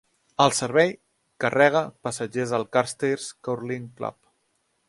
El 0.45 0.53
servei 0.59 0.93
carrega 1.45 1.83
passatgers 2.07 2.57
al 2.61 2.67
Carstairs 2.77 3.31
Curling 3.49 3.91
Club. 4.01 4.19